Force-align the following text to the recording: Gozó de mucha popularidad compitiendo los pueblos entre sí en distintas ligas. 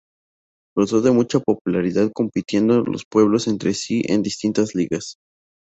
Gozó 0.75 1.01
de 1.01 1.11
mucha 1.11 1.39
popularidad 1.39 2.09
compitiendo 2.11 2.79
los 2.79 3.05
pueblos 3.05 3.47
entre 3.47 3.75
sí 3.75 4.01
en 4.07 4.23
distintas 4.23 4.73
ligas. 4.73 5.17